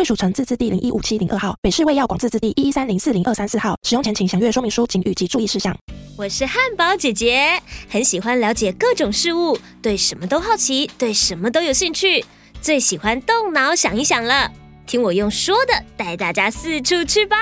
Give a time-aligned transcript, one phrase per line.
[0.00, 3.78] 贵属城自治地零一五七零二号，北市卫药广自治地一一三零四零二三四号。
[3.82, 5.76] 使用前请详阅说明书、警语及注意事项。
[6.16, 12.24] 我是汉堡姐姐，很喜欢了解各种事物，对什么都好奇，对什么都有兴趣，
[12.62, 14.50] 最喜欢动脑想一想了。
[14.86, 17.36] 听我用说的带大家四处去吧。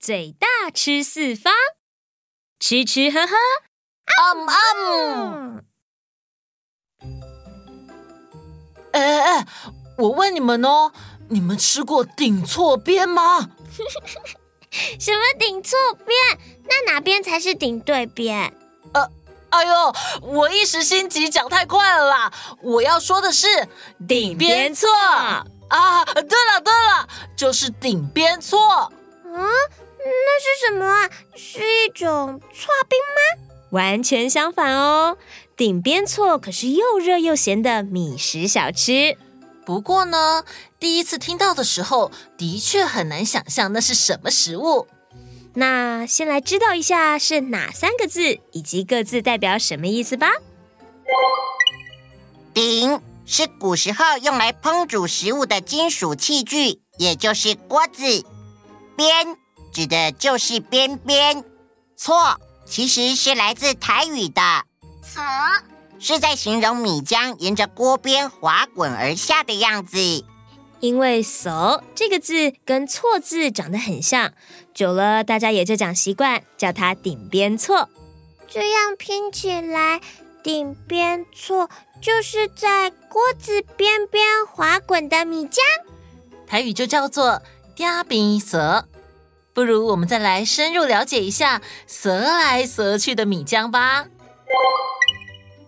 [0.00, 1.52] 嘴大吃四方，
[2.58, 3.36] 吃吃喝喝，
[4.34, 4.48] 嗯
[5.54, 5.69] 嗯。
[8.92, 9.46] 哎哎哎！
[9.96, 10.92] 我问你们哦，
[11.28, 13.50] 你们吃过顶错边吗？
[14.98, 16.38] 什么顶错边？
[16.68, 18.52] 那哪边才是顶对边？
[18.92, 19.08] 呃，
[19.50, 22.32] 哎呦，我一时心急讲太快了啦！
[22.62, 23.46] 我要说的是
[24.08, 24.88] 顶边错
[25.68, 26.04] 啊！
[26.04, 28.58] 对了对了，就是顶边错。
[28.70, 28.90] 啊，
[29.28, 31.10] 那是什么啊？
[31.36, 33.46] 是一种错冰吗？
[33.70, 35.16] 完全相反哦。
[35.60, 39.18] 顶边错可是又热又咸的米食小吃。
[39.66, 40.42] 不过呢，
[40.78, 44.86] 第一次听到的时候，的确很难想象那是什么食物。
[45.52, 50.30] 那先来知道一下是哪三个字，以及各自代表什么意思吧。
[52.54, 58.24] 顶是古时候用来烹煮食物的金属器具，也就是锅子。
[58.96, 59.36] 边
[59.74, 61.44] 指的就是边边。
[61.98, 64.40] 错其实是来自台语的。
[65.02, 65.22] 错，
[65.98, 69.98] 是在形容米浆沿着锅边滑滚而下的样子。
[70.80, 74.32] 因为“趖”这个字跟“错”字长得很像，
[74.72, 77.90] 久了大家也就讲习惯，叫它“顶边错”。
[78.48, 80.00] 这样拼起来
[80.42, 81.68] ，“顶边错”
[82.00, 85.58] 就是在锅子边边滑滚的米浆。
[86.46, 87.42] 台语就叫做
[87.76, 88.88] “嗲边蛇”。
[89.52, 94.06] 不如我们再来深入了解一下“蛇来蛇去”的米浆吧。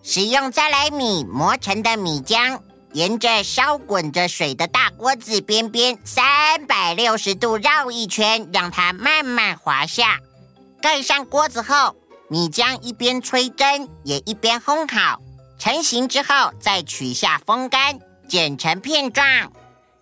[0.05, 2.59] 使用再来米磨成的米浆，
[2.91, 10.19] 沿着烧滚着水的大锅子边边三百六十度绕一圈，让它慢慢滑下。
[10.81, 11.95] 盖上锅子后，
[12.27, 15.21] 米浆一边吹蒸，也一边烘烤。
[15.57, 17.97] 成型之后，再取下风干，
[18.27, 19.53] 剪成片状。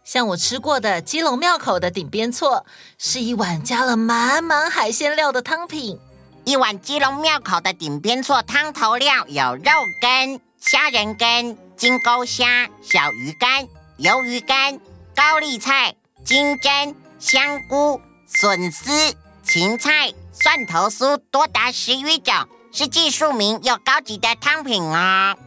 [0.04, 2.66] 像我吃过的基隆庙口的顶边错，
[2.98, 6.00] 是一碗加了满满海鲜料的汤品。
[6.44, 9.72] 一碗基隆庙口的顶边错汤头料有肉
[10.02, 13.68] 羹、虾仁羹、金钩虾、小鱼干、
[14.00, 14.80] 鱿鱼干、
[15.16, 22.34] 高丽菜、金针、香菇、笋丝、芹菜、蒜头酥，多达十余种，
[22.72, 25.38] 是既庶民又高级的汤品哦。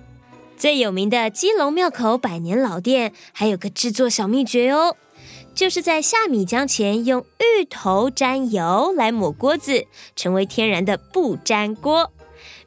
[0.56, 4.97] 最有名的基隆庙口百年老店，还有个制作小秘诀哦。
[5.54, 12.12] 就是在下米浆前，用芋头沾油来抹锅子，成为天然的不粘锅。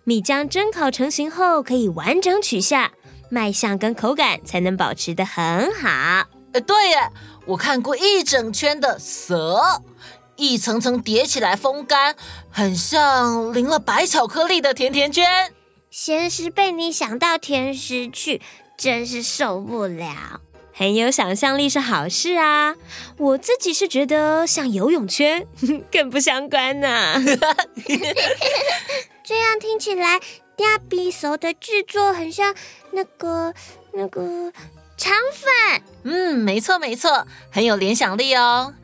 [0.06, 2.94] 米浆蒸烤成型后，可以完整取下，
[3.30, 6.28] 卖相跟口感才能保持得很好。
[6.54, 7.12] 呃，对耶，
[7.46, 9.82] 我看过一整圈的蛇，
[10.38, 12.16] 一层层叠起来风干，
[12.50, 15.54] 很像淋了白巧克力的甜甜圈。
[15.92, 18.42] 咸食被你想到甜食去，
[18.78, 20.40] 真是受不了。
[20.78, 22.76] 很有想象力是好事啊！
[23.18, 25.48] 我自己是觉得像游泳圈，
[25.92, 27.16] 更不相关呢、啊。
[29.26, 30.20] 这样听起来，
[30.56, 32.54] 嗲边趖的制作很像
[32.92, 33.52] 那个
[33.94, 34.54] 那个
[34.96, 35.82] 肠粉。
[36.04, 38.76] 嗯，没错没错，很有联想力哦。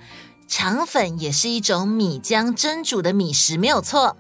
[0.47, 4.17] 肠粉也是一种米浆蒸煮的米食，没有错。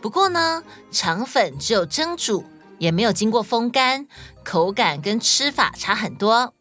[0.00, 2.44] 不过呢，肠粉只有蒸煮，
[2.78, 4.08] 也没有经过风干，
[4.42, 6.52] 口感跟吃法差很多。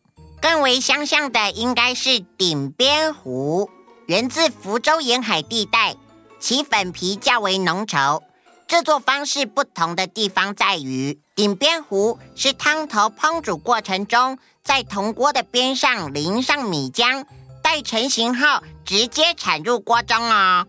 [0.42, 3.70] 更为相像的应该是顶边糊，
[4.08, 5.96] 源自福州沿海地带，
[6.40, 8.22] 其粉皮较为浓稠。
[8.68, 17.26] 制作方式不同的地方在于，顶边糊是汤头烹煮过程中，在铜锅的边上淋上米浆，
[17.62, 20.66] 待成型后直接铲入锅中哦。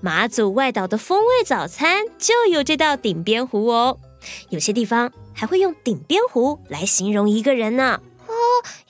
[0.00, 3.98] 马祖外岛的风味早餐就有这道顶边糊哦，
[4.48, 8.00] 有些地方还会用顶边糊来形容一个人呢。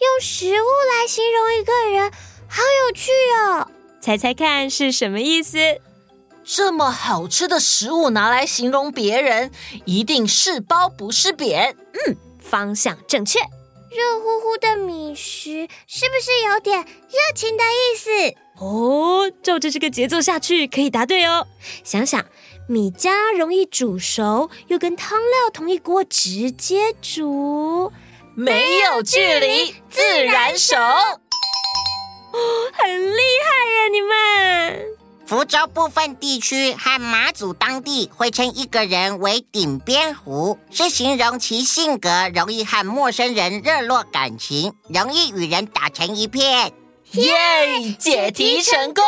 [0.01, 2.11] 用食物来形容一个人，
[2.49, 3.69] 好有趣哦！
[4.01, 5.59] 猜猜看是什么意思？
[6.45, 9.51] 这么好吃的食物拿来形容别人，
[9.85, 11.77] 一定是褒不是贬。
[11.93, 13.41] 嗯，方向正确。
[13.91, 18.11] 热乎乎的米食是不是有点热情的意思？
[18.61, 21.47] 哦，照着这个节奏下去，可以答对哦。
[21.83, 22.25] 想想，
[22.69, 27.91] 米浆容易煮熟，又跟汤料同一锅直接煮，
[28.39, 30.77] 没有距离，自然熟。
[30.77, 32.39] 哦，
[32.75, 34.87] 很厉害呀，你们！
[35.27, 46.75] 福州部分地区和马祖当地会称一个人为顶边狐，是形容其性格容易和陌生人热络感情，容易与人打成一片。
[47.13, 47.97] 耶!
[47.99, 49.03] 解题成功，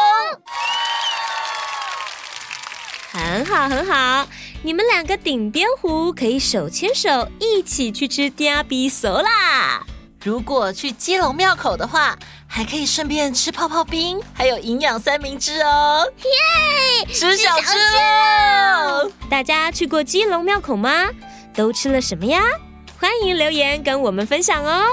[3.11, 4.29] 很好很好，
[4.63, 9.83] 你们两个顶边狐可以手牵手一起去吃嗲比索啦。
[10.23, 16.07] 如果去基隆庙口的话，还可以顺便吃泡泡冰，还有营养三明治哦！
[16.19, 19.11] 耶，吃小吃喽！
[19.31, 21.09] 大家去过基隆庙口吗？
[21.55, 22.43] 都吃了什么呀？
[23.01, 24.85] 欢迎留言跟我们分享哦！